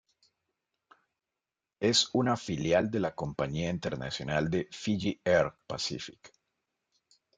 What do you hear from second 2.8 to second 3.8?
de la compañía